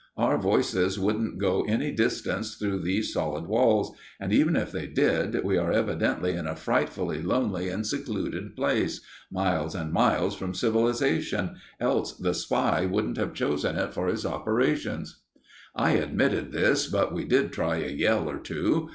Our 0.17 0.39
voices 0.39 0.97
wouldn't 0.99 1.37
go 1.37 1.61
any 1.67 1.91
distance 1.91 2.55
through 2.55 2.79
these 2.79 3.13
solid 3.13 3.45
walls, 3.45 3.95
and, 4.19 4.33
even 4.33 4.55
if 4.55 4.71
they 4.71 4.87
did, 4.87 5.43
we 5.43 5.57
are 5.59 5.71
evidently 5.71 6.33
in 6.33 6.47
a 6.47 6.55
frightfully 6.55 7.21
lonely 7.21 7.69
and 7.69 7.85
secluded 7.85 8.55
place, 8.55 9.01
miles 9.31 9.75
and 9.75 9.93
miles 9.93 10.35
from 10.35 10.55
civilization, 10.55 11.55
else 11.79 12.13
the 12.17 12.33
spy 12.33 12.87
wouldn't 12.87 13.17
have 13.17 13.35
chosen 13.35 13.75
it 13.77 13.93
for 13.93 14.07
his 14.07 14.25
operations." 14.25 15.21
I 15.75 15.91
admitted 15.91 16.51
this, 16.51 16.87
but 16.87 17.13
we 17.13 17.23
did 17.23 17.51
try 17.53 17.77
a 17.77 17.89
yell 17.91 18.27
or 18.27 18.39
two. 18.39 18.89